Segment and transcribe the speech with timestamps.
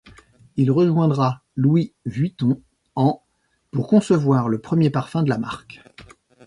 [0.57, 2.59] Il rejoindra Louis Vuitton
[2.95, 3.23] en
[3.69, 5.79] pour concevoir le premier parfum de la marque.